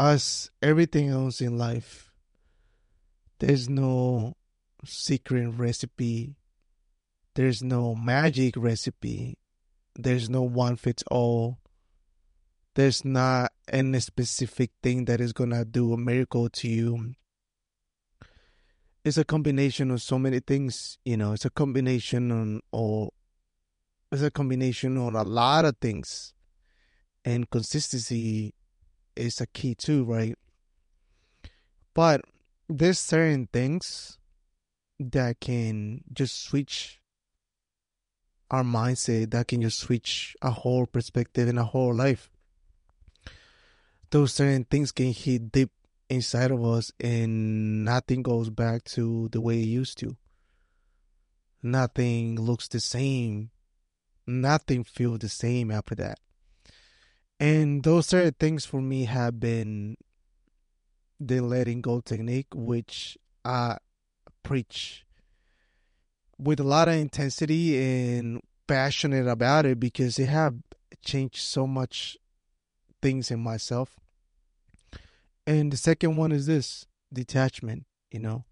[0.00, 2.10] as everything else in life,
[3.38, 4.34] there's no
[4.82, 6.36] secret recipe.
[7.34, 9.36] There's no magic recipe.
[9.94, 11.58] There's no one fits all.
[12.76, 17.14] There's not any specific thing that is gonna do a miracle to you.
[19.04, 21.32] It's a combination of so many things, you know.
[21.32, 23.10] It's a combination on, or
[24.10, 26.32] it's a combination on a lot of things,
[27.22, 28.54] and consistency
[29.20, 30.36] is a key too, right?
[31.94, 32.22] But
[32.68, 34.18] there's certain things
[34.98, 37.00] that can just switch
[38.50, 42.30] our mindset, that can just switch a whole perspective in a whole life.
[44.10, 45.70] Those certain things can hit deep
[46.08, 50.16] inside of us and nothing goes back to the way it used to.
[51.62, 53.50] Nothing looks the same.
[54.26, 56.18] Nothing feels the same after that.
[57.40, 59.96] And those certain things for me have been
[61.18, 63.78] the letting go technique, which I
[64.42, 65.06] preach
[66.38, 70.56] with a lot of intensity and passionate about it because it have
[71.02, 72.18] changed so much
[73.00, 73.98] things in myself.
[75.46, 77.86] And the second one is this detachment.
[78.10, 78.44] You know,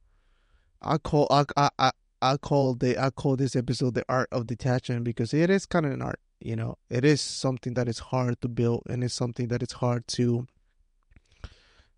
[0.80, 1.44] I call I
[1.78, 1.90] I
[2.20, 5.86] I, call the I call this episode the art of detachment because it is kind
[5.86, 6.20] of an art.
[6.40, 9.72] You know, it is something that is hard to build and it's something that is
[9.72, 10.46] hard to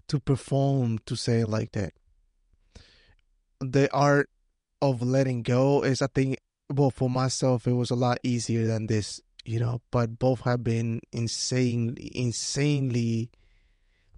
[0.09, 1.93] to perform to say like that.
[3.61, 4.31] The art
[4.81, 6.39] of letting go is I think
[6.73, 10.65] well for myself it was a lot easier than this, you know, but both have
[10.65, 13.31] been insane insanely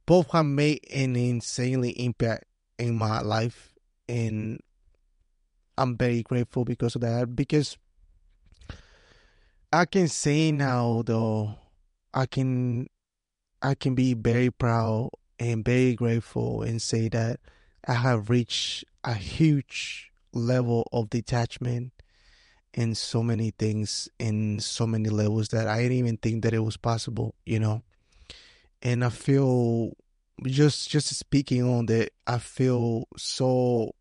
[0.06, 2.44] both have made an insanely impact
[2.78, 3.74] in my life
[4.08, 4.60] and
[5.78, 7.76] I'm very grateful because of that because
[9.72, 11.54] I can say now though
[12.12, 12.88] I can
[13.62, 17.40] I can be very proud and very grateful and say that
[17.86, 21.92] I have reached a huge level of detachment
[22.74, 26.60] in so many things in so many levels that I didn't even think that it
[26.60, 27.82] was possible, you know.
[28.82, 29.92] And I feel
[30.44, 33.92] just just speaking on that, I feel so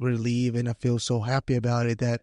[0.00, 2.22] relieved and I feel so happy about it that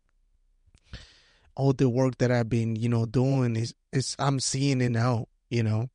[1.55, 5.27] all the work that I've been, you know, doing is is I'm seeing it now,
[5.49, 5.89] you know.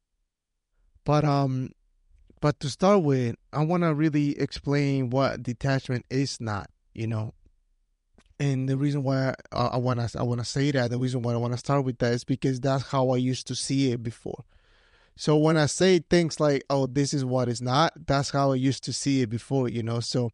[1.05, 1.71] But um
[2.41, 7.35] but to start with, I want to really explain what detachment is not, you know.
[8.41, 11.23] And the reason why I, I want to I want to say that, the reason
[11.23, 13.93] why I want to start with that is because that's how I used to see
[13.93, 14.45] it before.
[15.17, 18.57] So when I say things like, "Oh, this is what is not," that's how I
[18.57, 20.01] used to see it before, you know.
[20.01, 20.31] So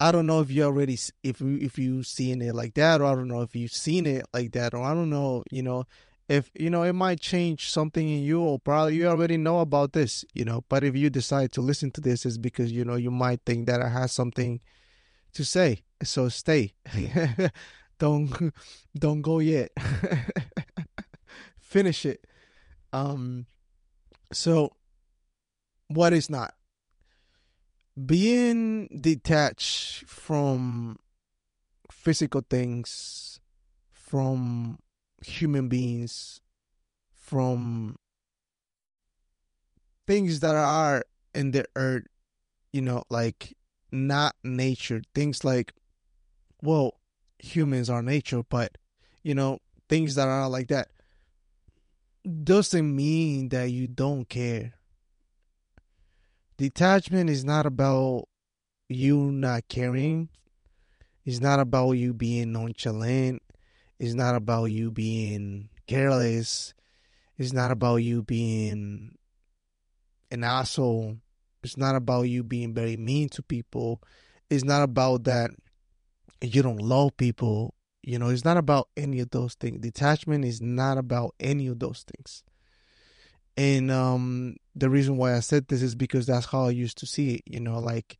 [0.00, 3.14] I don't know if you already if if you seen it like that, or I
[3.14, 5.84] don't know if you've seen it like that, or I don't know, you know,
[6.28, 9.94] if you know it might change something in you, or probably you already know about
[9.94, 10.64] this, you know.
[10.68, 13.66] But if you decide to listen to this, is because you know you might think
[13.66, 14.60] that I have something
[15.32, 15.82] to say.
[16.04, 16.74] So stay.
[17.98, 18.54] don't
[18.96, 19.72] don't go yet.
[21.58, 22.24] Finish it.
[22.92, 23.46] Um
[24.32, 24.72] so
[25.88, 26.54] what is not
[28.06, 30.98] being detached from
[31.90, 33.40] physical things,
[33.90, 34.78] from
[35.24, 36.40] human beings,
[37.12, 37.96] from
[40.06, 41.04] things that are
[41.34, 42.06] in the earth,
[42.72, 43.56] you know, like
[43.90, 45.02] not nature.
[45.14, 45.72] Things like,
[46.62, 47.00] well,
[47.38, 48.78] humans are nature, but,
[49.22, 49.58] you know,
[49.88, 50.88] things that are like that
[52.44, 54.74] doesn't mean that you don't care.
[56.58, 58.24] Detachment is not about
[58.88, 60.28] you not caring.
[61.24, 63.42] It's not about you being nonchalant.
[64.00, 66.74] It's not about you being careless.
[67.36, 69.14] It's not about you being
[70.32, 71.18] an asshole.
[71.62, 74.02] It's not about you being very mean to people.
[74.50, 75.50] It's not about that
[76.40, 77.74] you don't love people.
[78.02, 79.80] You know, it's not about any of those things.
[79.80, 82.42] Detachment is not about any of those things.
[83.58, 87.06] And um the reason why I said this is because that's how I used to
[87.06, 88.16] see it, you know, like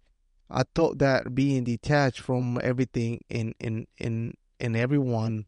[0.51, 5.47] I thought that being detached from everything in in in in everyone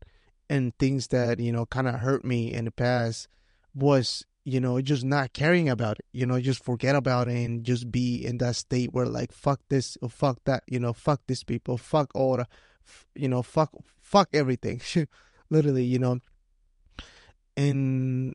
[0.49, 3.27] and things that, you know, kind of hurt me in the past
[3.75, 7.65] was you know, just not caring about it, you know, just forget about it and
[7.65, 11.21] just be in that state where like fuck this or fuck that, you know, fuck
[11.27, 12.47] these people, fuck all the,
[13.17, 13.71] you know, fuck
[14.01, 14.81] fuck everything,
[15.51, 16.21] literally, you know.
[17.57, 18.35] And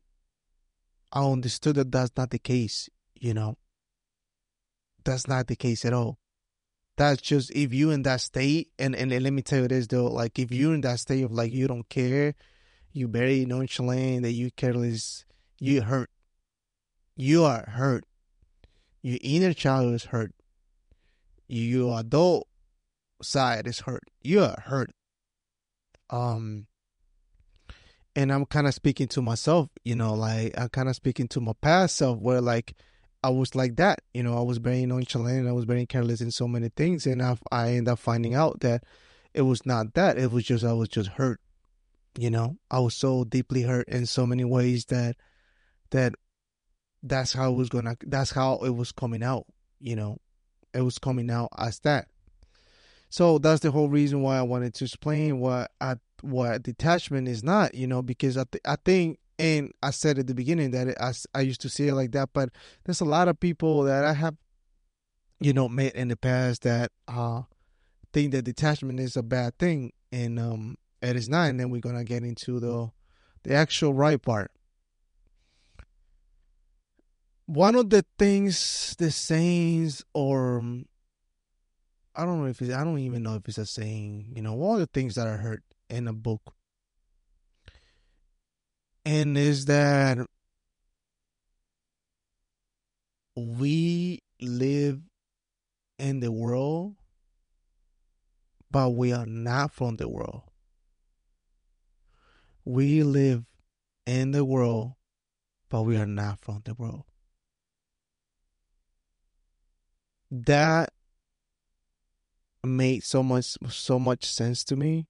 [1.15, 3.57] I understood that that's not the case, you know.
[5.05, 6.19] That's not the case at all.
[6.97, 9.87] That's just if you in that state, and, and, and let me tell you this
[9.87, 12.35] though, like if you're in that state of like you don't care,
[12.91, 15.25] you very nonchalant, that you careless,
[15.57, 16.09] you hurt.
[17.15, 18.03] You are hurt.
[19.01, 20.33] Your inner child is hurt.
[21.47, 22.47] Your adult
[23.21, 24.03] side is hurt.
[24.21, 24.91] You are hurt.
[26.09, 26.67] Um,
[28.15, 31.41] and I'm kind of speaking to myself, you know, like I'm kind of speaking to
[31.41, 32.75] my past self, where like
[33.23, 36.31] I was like that, you know, I was very nonchalant, I was very careless in
[36.31, 38.83] so many things, and I I ended up finding out that
[39.33, 41.41] it was not that, it was just I was just hurt,
[42.17, 45.17] you know, I was so deeply hurt in so many ways that
[45.91, 46.13] that
[47.03, 49.45] that's how it was gonna, that's how it was coming out,
[49.79, 50.19] you know,
[50.73, 52.07] it was coming out as that.
[53.09, 57.43] So that's the whole reason why I wanted to explain what I what detachment is
[57.43, 60.87] not, you know, because I th- I think and I said at the beginning that
[60.87, 62.49] it, I I used to see it like that, but
[62.83, 64.35] there's a lot of people that I have,
[65.39, 67.43] you know, met in the past that uh
[68.13, 71.49] think that detachment is a bad thing, and um it is not.
[71.49, 72.91] And then we're gonna get into the
[73.43, 74.51] the actual right part.
[77.47, 80.63] One of the things the sayings or
[82.15, 84.53] I don't know if it's, I don't even know if it's a saying, you know,
[84.61, 86.53] all the things that I heard in a book.
[89.05, 90.17] And is that
[93.35, 95.01] we live
[95.99, 96.95] in the world,
[98.71, 100.43] but we are not from the world.
[102.63, 103.45] We live
[104.05, 104.93] in the world,
[105.69, 107.03] but we are not from the world.
[110.31, 110.89] That
[112.63, 115.05] made so much so much sense to me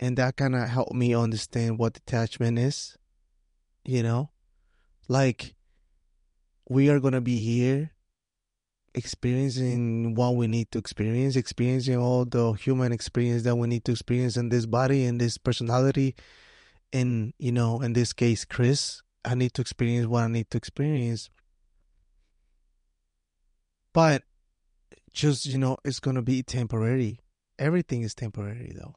[0.00, 2.96] and that kind of helped me understand what detachment is
[3.84, 4.30] you know?
[5.08, 5.54] Like
[6.68, 7.92] we are going to be here
[8.94, 13.90] experiencing what we need to experience experiencing all the human experience that we need to
[13.90, 16.14] experience in this body and this personality
[16.92, 20.56] and you know in this case chris i need to experience what i need to
[20.56, 21.28] experience.
[23.92, 24.22] But
[25.12, 27.18] just you know it's gonna be temporary.
[27.58, 28.94] Everything is temporary though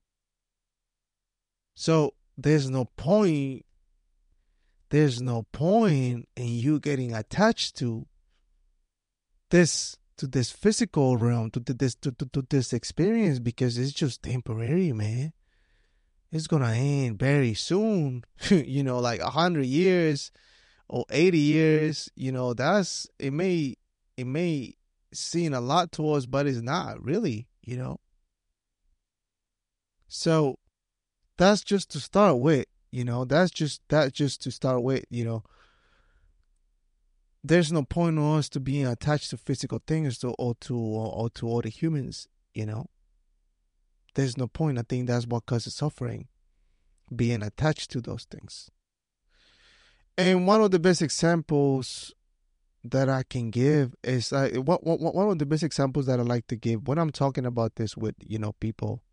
[1.80, 3.64] so there's no point
[4.90, 8.08] there's no point in you getting attached to
[9.52, 14.24] this to this physical realm to this to, to, to this experience because it's just
[14.24, 15.34] temporary man.
[16.32, 20.32] It's gonna end very soon you know like a hundred years
[20.90, 23.76] or 80 years you know that's it may
[24.18, 24.74] it may
[25.14, 28.00] seem a lot to us but it's not really you know?
[30.08, 30.58] So
[31.38, 35.26] that's just to start with you know that's just that's just to start with you
[35.26, 35.44] know.
[37.44, 41.14] There's no point in us to being attached to physical things to, or to or,
[41.14, 42.88] or to other humans you know.
[44.16, 44.80] There's no point.
[44.80, 46.28] I think that's what causes suffering
[47.16, 48.72] being attached to those things.
[50.18, 52.14] And one of the best examples
[52.84, 56.48] that I can give is what, what, one of the best examples that I like
[56.48, 59.04] to give when I'm talking about this with you know people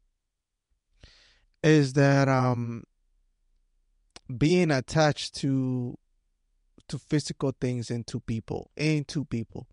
[1.64, 2.84] is that um
[4.36, 5.98] being attached to
[6.88, 9.66] to physical things and to people and to people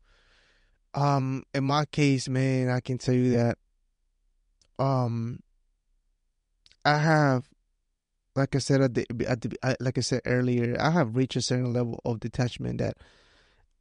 [0.93, 3.57] um in my case man I can tell you that
[4.79, 5.41] um
[6.85, 7.47] I have
[8.35, 11.41] like I said at the, at the like I said earlier I have reached a
[11.41, 12.95] certain level of detachment that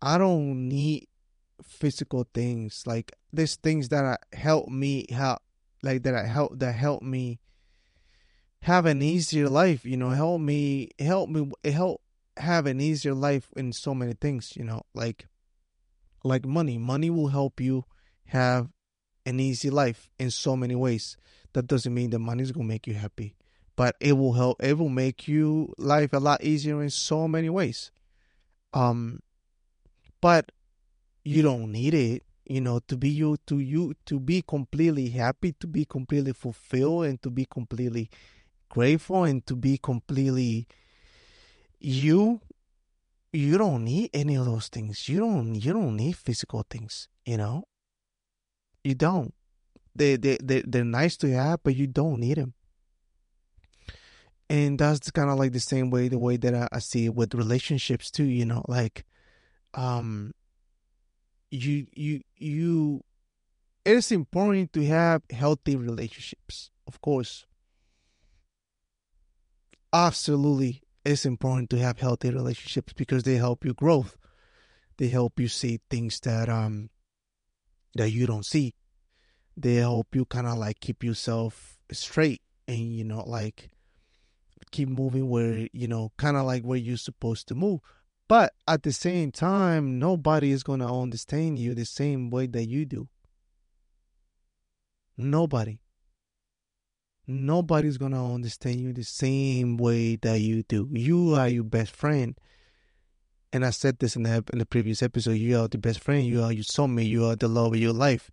[0.02, 1.06] I don't need
[1.62, 2.82] physical things.
[2.86, 5.40] Like there's things that help me help
[5.82, 7.38] like that I help that help me
[8.62, 12.02] have an easier life, you know, help me help me help
[12.36, 15.26] have an easier life in so many things, you know, like
[16.24, 16.78] like money.
[16.78, 17.84] Money will help you
[18.26, 18.68] have
[19.24, 21.16] an easy life in so many ways.
[21.52, 23.34] That doesn't mean that money is gonna make you happy.
[23.76, 27.48] But it will help it will make you life a lot easier in so many
[27.48, 27.90] ways.
[28.74, 29.20] Um
[30.20, 30.52] but
[31.24, 35.52] you don't need it you know to be you to you to be completely happy
[35.52, 38.10] to be completely fulfilled and to be completely
[38.70, 40.66] grateful and to be completely
[41.78, 42.40] you
[43.32, 45.08] you don't need any of those things.
[45.08, 47.64] You don't you don't need physical things you know?
[48.82, 49.34] You don't.
[49.94, 52.54] They they, they they're nice to have but you don't need them
[54.48, 57.14] and that's kind of like the same way the way that I, I see it
[57.14, 58.64] with relationships too you know?
[58.66, 59.04] Like
[59.74, 60.32] um
[61.50, 63.02] you you you
[63.84, 67.46] it is important to have healthy relationships of course
[69.92, 74.16] absolutely it's important to have healthy relationships because they help you growth
[74.98, 76.90] they help you see things that um
[77.94, 78.74] that you don't see
[79.56, 83.70] they help you kind of like keep yourself straight and you know like
[84.70, 87.80] keep moving where you know kind of like where you're supposed to move
[88.30, 92.86] But at the same time, nobody is to understand you the same way that you
[92.86, 93.08] do.
[95.16, 95.80] Nobody.
[97.32, 100.88] Nobody's to understand you the same way that you do.
[100.90, 102.36] You are your best friend.
[103.52, 105.32] And I said this in the, in the previous episode.
[105.32, 106.24] You are the best friend.
[106.24, 107.08] You are your soulmate.
[107.08, 108.30] You are the love of your life.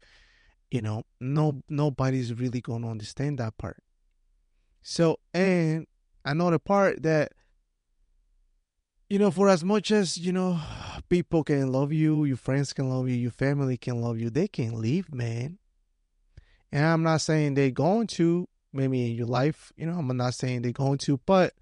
[0.71, 3.77] You know, no, nobody's really to understand that part.
[4.81, 5.85] So, and
[6.25, 7.33] another part that
[9.09, 10.59] you know, for as much as, you know,
[11.07, 14.47] people can love you, your friends can love you, your family can love you, they
[14.47, 15.59] can leave, man.
[16.71, 20.35] And I'm not saying they're going to, maybe in your life, you know, I'm not
[20.35, 21.53] saying they're going to, but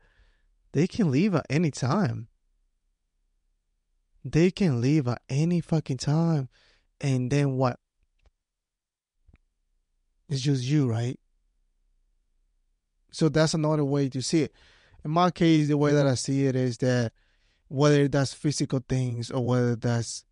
[0.73, 2.27] they can leave at any time.
[4.23, 6.49] They can leave at any fucking time.
[6.99, 7.79] And then what?
[10.29, 11.19] It's just you, right?
[13.11, 14.53] So that's another way to see it.
[15.05, 17.13] In my case, the way that I see it is that
[17.69, 20.25] whether that's physical things or whether that's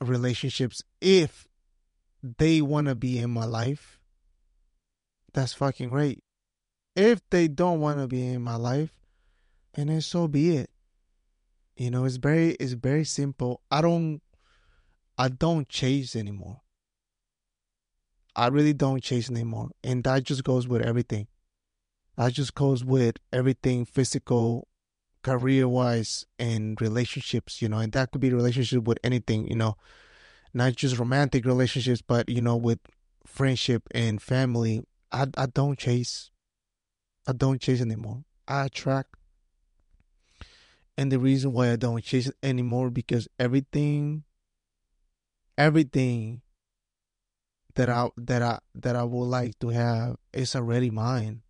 [0.00, 1.48] relationships, if
[2.22, 3.98] they want to be in my life,
[5.34, 6.22] that's fucking great.
[6.94, 8.92] If they don't want to be in my life,
[9.74, 10.70] and then so be it.
[11.76, 13.62] You know, it's very it's very simple.
[13.70, 14.20] I don't
[15.16, 16.60] I don't chase anymore.
[18.34, 19.70] I really don't chase anymore.
[19.84, 21.28] And that just goes with everything.
[22.16, 24.68] That just goes with everything physical
[25.22, 29.76] career wise and relationships, you know, and that could be relationship with anything, you know,
[30.52, 32.80] not just romantic relationships, but you know, with
[33.26, 34.84] friendship and family.
[35.12, 36.30] I I don't chase.
[37.26, 38.24] I don't chase anymore.
[38.48, 39.14] I attract.
[40.96, 44.24] And the reason why I don't chase anymore because everything
[45.56, 46.42] everything
[47.74, 51.42] that I that I that I would like to have is already mine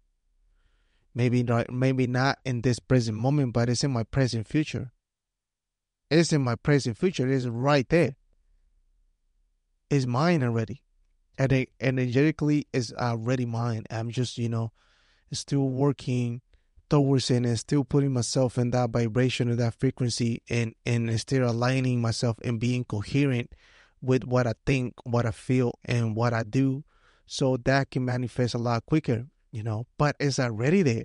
[1.15, 4.93] maybe not maybe not in this present moment but it's in my present future
[6.11, 8.17] it's in my present future it's right there
[9.91, 10.83] it's mine already
[11.39, 14.73] and energetically is already mine i'm just you know
[15.33, 16.41] still working
[16.91, 21.49] towards it and still putting myself in that vibration of that frequency and and still
[21.49, 23.51] aligning myself and being coherent
[24.03, 26.85] with what i think what i feel and what i do
[27.25, 31.05] so that can manifest a lot quicker you know, but it's already there.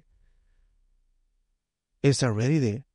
[2.02, 2.86] It's already there.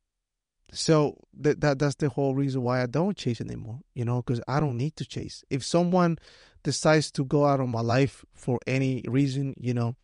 [0.71, 4.41] So that that that's the whole reason why I don't chase anymore, you know, because
[4.47, 5.43] I don't need to chase.
[5.51, 6.17] If someone
[6.63, 9.95] decides to go out of my life for any reason, you know,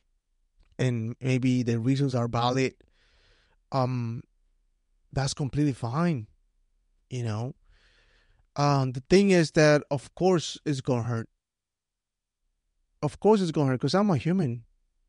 [0.78, 2.74] and maybe the reasons are valid,
[3.72, 4.24] um,
[5.12, 6.28] that's completely fine,
[7.10, 7.56] you know.
[8.56, 11.30] Um, the thing is that of course it's gonna hurt.
[13.02, 14.66] Of course it's gonna hurt because I'm a human.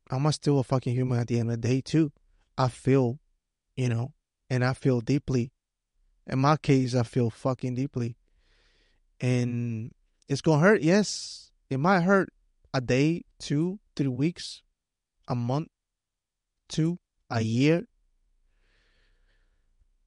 [0.09, 2.11] I'm still a fucking human at the end of the day too.
[2.57, 3.19] I feel,
[3.75, 4.13] you know,
[4.49, 5.51] and I feel deeply.
[6.27, 8.17] In my case, I feel fucking deeply.
[9.19, 9.91] And
[10.31, 11.51] it's gonna hurt, yes.
[11.69, 12.29] It might hurt
[12.73, 14.61] a day, two, three weeks,
[15.27, 15.67] a month,
[16.69, 17.85] two, a year.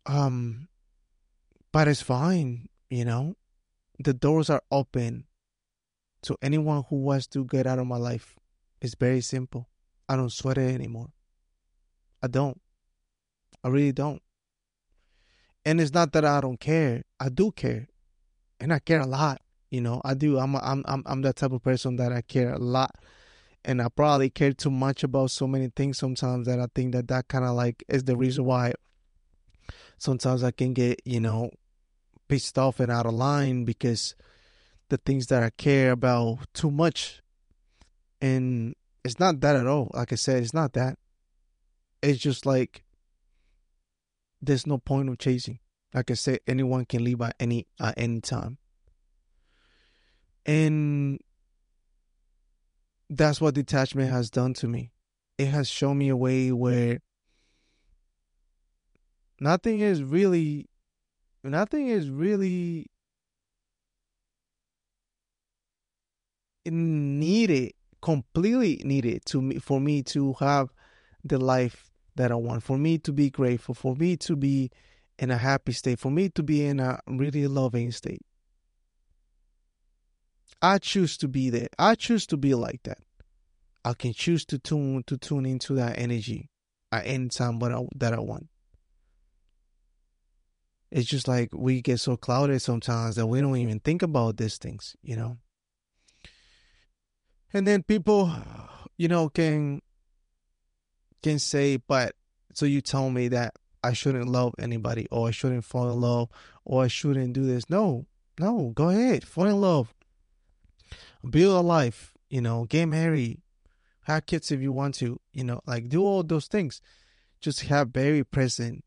[0.06, 0.68] Um
[1.72, 3.36] but it's fine, you know.
[3.98, 5.26] The doors are open
[6.22, 8.38] to anyone who wants to get out of my life.
[8.80, 9.68] It's very simple.
[10.08, 11.12] I don't sweat it anymore.
[12.22, 12.60] I don't.
[13.62, 14.22] I really don't.
[15.66, 17.02] And it's not that I don't care.
[17.20, 17.88] I do care.
[18.58, 19.42] And I care a lot.
[19.74, 20.38] You know, I do.
[20.38, 22.94] I'm a, I'm I'm I'm that type of person that I care a lot.
[23.64, 27.08] And I probably care too much about so many things sometimes that I think that
[27.08, 28.50] that kind of like is the reason mm-hmm.
[28.50, 28.72] why
[29.98, 31.50] sometimes I can get, you know,
[32.28, 34.14] pissed off and out of line because
[34.90, 37.20] the things that I care about too much
[38.20, 39.90] and it's not that at all.
[39.92, 40.98] Like I said, it's not that.
[42.00, 42.84] It's just like
[44.40, 45.58] there's no point of chasing.
[45.92, 48.58] Like I said, anyone can leave at any at any time.
[50.46, 51.20] And
[53.08, 54.92] that's what detachment has done to me.
[55.38, 57.00] It has shown me a way where
[59.40, 60.68] nothing is really
[61.42, 62.86] nothing is really
[66.66, 70.68] needed completely needed to me for me to have
[71.24, 74.70] the life that I want, for me to be grateful, for me to be
[75.18, 78.22] in a happy state, for me to be in a really loving state.
[80.64, 81.68] I choose to be there.
[81.78, 82.96] I choose to be like that.
[83.84, 86.48] I can choose to tune to tune into that energy
[86.90, 88.48] at any time what I, that I want.
[90.90, 94.56] It's just like we get so clouded sometimes that we don't even think about these
[94.56, 95.36] things, you know.
[97.52, 98.32] And then people,
[98.96, 99.82] you know, can
[101.22, 102.14] can say, but
[102.54, 106.30] so you tell me that I shouldn't love anybody or I shouldn't fall in love
[106.64, 107.68] or I shouldn't do this.
[107.68, 108.06] No,
[108.40, 109.92] no, go ahead, fall in love,
[111.30, 113.40] build a life, you know, get married,
[114.02, 116.80] have kids if you want to, you know, like do all those things.
[117.40, 118.84] Just have very present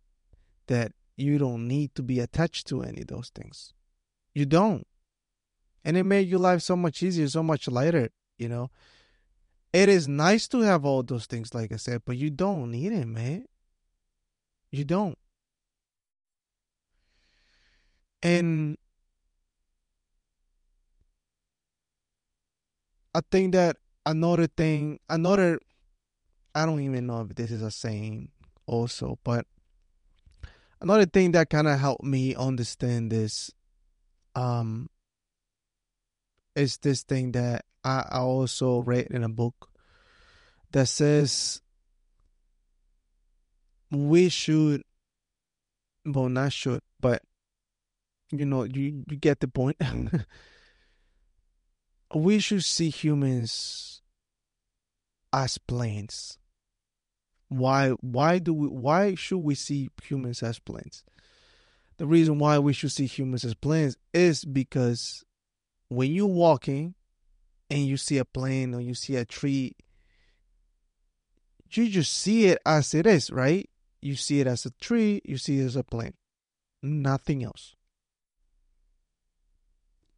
[0.67, 3.73] that you don't need to be attached to any of those things.
[4.33, 4.85] You don't.
[5.83, 8.69] And it made your life so much easier, so much lighter, you know.
[9.73, 12.91] It is nice to have all those things, like I said, but you don't need
[12.91, 13.45] it, man.
[14.71, 15.17] You don't.
[18.21, 18.77] And
[23.17, 25.59] I think that another thing, another,
[26.53, 28.29] I don't even know if this is a saying
[28.67, 29.47] also, but
[30.81, 33.49] another thing that kind of helped me understand this
[34.35, 34.87] um
[36.55, 39.71] is this thing that I, I also read in a book
[40.73, 41.59] that says
[43.89, 44.83] we should
[46.05, 47.23] well not should but
[48.31, 49.77] you know you, you get the point
[52.13, 54.01] we should see humans
[55.33, 56.37] as planes
[57.49, 61.03] why why do we why should we see humans as planes
[61.97, 65.23] the reason why we should see humans as planes is because
[65.89, 66.93] when you're walking
[67.69, 69.75] and you see a plane or you see a tree
[71.71, 73.69] you just see it as it is right
[74.01, 76.13] you see it as a tree, you see it as a plane.
[76.81, 77.75] Nothing else.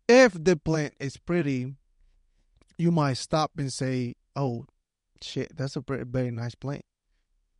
[0.07, 1.75] If the plant is pretty,
[2.79, 4.65] you might stop and say, oh,
[5.21, 6.83] shit, that's a very, very nice plant.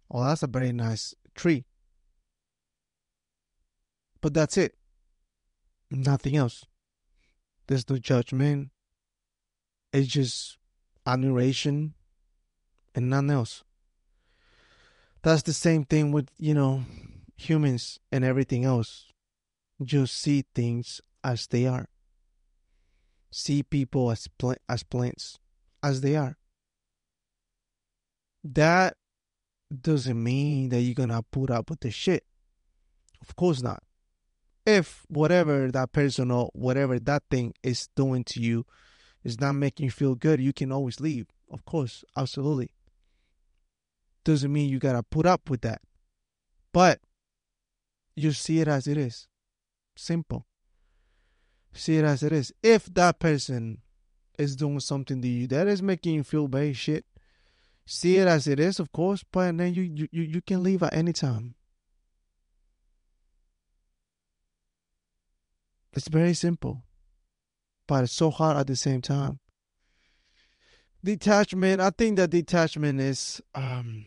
[0.10, 1.66] Oh, that's a very nice tree.
[4.22, 4.76] But that's it.
[5.92, 6.66] Nothing else.
[7.68, 8.70] There's no judgment.
[9.94, 10.58] It's just
[11.06, 11.94] admiration
[12.96, 13.64] and nothing else
[15.22, 16.84] that's the same thing with you know
[17.36, 19.08] humans and everything else
[19.84, 21.88] just see things as they are
[23.32, 25.40] see people as pl- as plants
[25.84, 26.38] as they are
[28.44, 28.96] that
[29.82, 32.24] doesn't mean that you're gonna put up with the shit
[33.22, 33.84] of course not
[34.66, 38.66] if whatever that person or whatever that thing is doing to you
[39.24, 42.72] is not making you feel good you can always leave of course absolutely
[44.24, 45.82] doesn't mean you gotta put up with that.
[46.72, 47.00] But
[48.16, 49.28] you see it as it is.
[49.96, 50.46] Simple.
[51.74, 52.52] See it as it is.
[52.64, 53.80] If that person
[54.38, 57.06] is doing something to you that is making you feel bad shit,
[57.86, 60.94] see it as it is, of course, but then you you, you can leave at
[60.94, 61.56] any time.
[65.94, 66.84] It's very simple.
[67.88, 69.40] But it's so hard at the same time
[71.04, 74.06] detachment i think that detachment is um,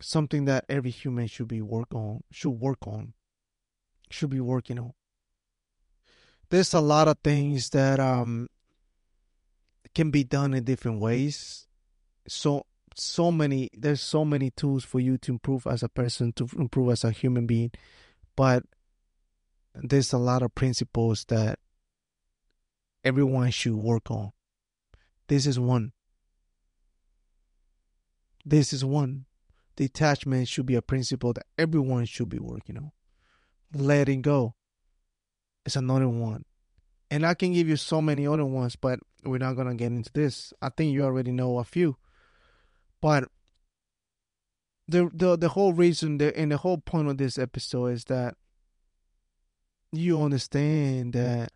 [0.00, 3.14] something that every human should be work on should work on
[4.10, 4.92] should be working on
[6.54, 8.48] there's a lot of things that um
[9.92, 11.66] can be done in different ways.
[12.28, 16.48] So so many there's so many tools for you to improve as a person to
[16.56, 17.72] improve as a human being
[18.36, 18.62] but
[19.74, 21.58] there's a lot of principles that
[23.02, 24.30] everyone should work on.
[25.26, 25.90] This is one.
[28.46, 29.24] This is one.
[29.74, 32.92] Detachment should be a principle that everyone should be working on.
[33.74, 34.54] Letting go
[35.64, 36.44] is another one.
[37.10, 39.92] And I can give you so many other ones, but we're not going to get
[39.92, 40.52] into this.
[40.60, 41.96] I think you already know a few.
[43.00, 43.24] But
[44.88, 48.36] the the the whole reason the, and the whole point of this episode is that
[49.92, 51.52] you understand that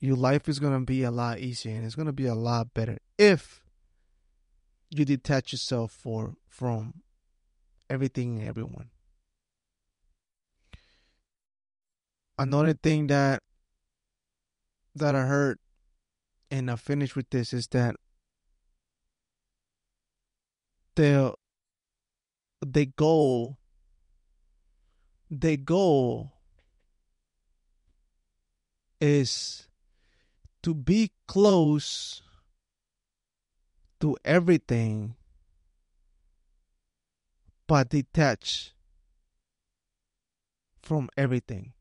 [0.00, 2.34] your life is going to be a lot easier and it's going to be a
[2.34, 3.62] lot better if
[4.90, 7.02] you detach yourself for from
[7.88, 8.90] everything and everyone.
[12.38, 13.42] Another thing that
[14.94, 15.58] that I heard
[16.50, 17.96] and I finish with this is that
[20.94, 21.34] the
[22.60, 23.58] the goal
[25.30, 26.32] the goal
[29.00, 29.68] is
[30.62, 32.22] to be close
[34.00, 35.14] to everything
[37.66, 38.72] but detach
[40.82, 41.72] from everything.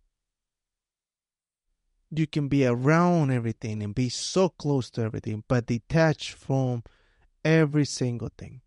[2.12, 6.84] You can be around everything and be so close to everything, but detached from
[7.44, 8.62] every single thing.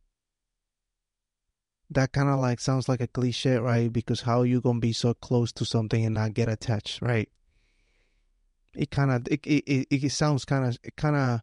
[1.90, 3.90] That kind of like sounds like a cliche, right?
[3.92, 7.30] Because how you gonna be so close to something and not get attached, right?
[8.74, 11.40] It kind of it, it it sounds kind of kind of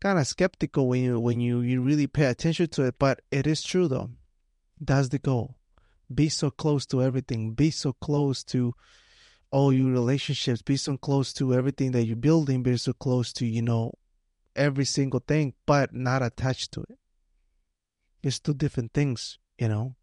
[0.00, 3.46] kind of skeptical when you when you, you really pay attention to it, but it
[3.46, 4.10] is true though.
[4.80, 5.56] That's the goal.
[6.12, 8.74] be so close to everything be so close to
[9.50, 13.46] all your relationships be so close to everything that you're building be so close to
[13.46, 13.92] you know
[14.54, 16.98] every single thing but not attached to it.
[18.22, 19.94] It's two different things you know?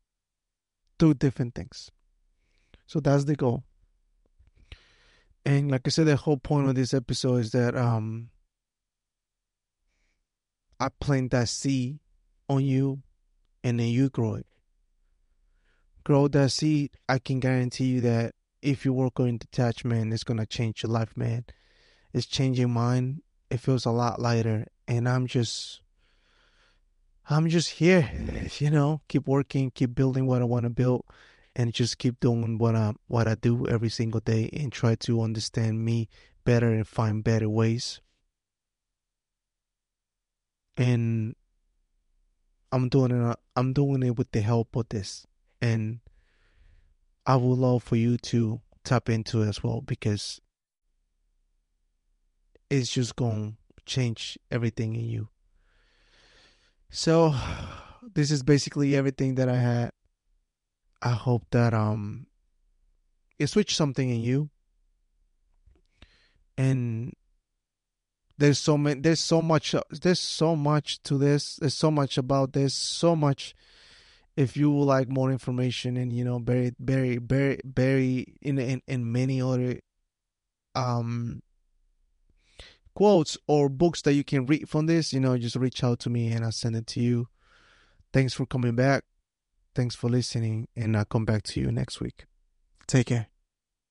[1.00, 1.92] Two different things.
[2.86, 3.64] So that's the goal.
[5.46, 8.30] And like i said the whole point of this episode is that um
[10.80, 12.00] i plant that seed
[12.48, 13.02] on you
[13.64, 14.46] and then you grow it.
[16.06, 20.46] Grow that seed i can guarantee you that if you work on detachment, it's gonna
[20.46, 21.46] change your life, man.
[22.14, 23.22] It's changing mine.
[23.50, 25.82] It feels a lot lighter, and I'm just,
[27.30, 28.10] I'm just here,
[28.60, 29.02] you know.
[29.10, 31.04] Keep working, keep building what I want to build,
[31.56, 35.22] and just keep doing what I what I do every single day, and try to
[35.22, 36.08] understand me
[36.46, 38.00] better and find better ways.
[40.78, 41.36] And
[42.72, 43.38] I'm doing it.
[43.58, 45.28] I'm doing it with the help of this,
[45.62, 46.00] and
[47.26, 50.42] I would love for you to tap into it as well because
[52.70, 55.30] it's just going to change everything in you.
[56.90, 57.36] So,
[58.14, 59.92] this is basically everything that I had.
[61.02, 62.28] I hope that um
[63.40, 64.50] it switched something in you.
[66.58, 67.14] And
[68.38, 71.58] there's so many there's so much there's so much to this.
[71.58, 73.56] There's so much about this, so much
[74.36, 78.82] if you would like more information and you know very very very very in in,
[78.88, 79.80] in many other
[80.76, 81.42] um
[82.96, 86.10] quotes or books that you can read from this you know just reach out to
[86.10, 87.28] me and i'll send it to you.
[88.12, 89.06] Thanks for coming back.
[89.74, 92.26] Thanks for listening and i'll come back to you next week.
[92.88, 93.33] Take care